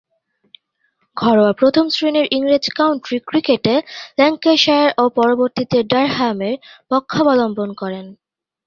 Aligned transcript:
ঘরোয়া 1.17 1.53
প্রথম-শ্রেণীর 1.53 2.27
ইংরেজ 2.31 2.65
কাউন্টি 2.75 3.17
ক্রিকেটে 3.27 3.75
ল্যাঙ্কাশায়ার 4.17 4.89
ও 4.97 5.03
পরবর্তীতে 5.15 5.77
ডারহামের 5.83 6.55
পক্ষাবলম্বন 6.91 7.69
করেন। 7.73 8.05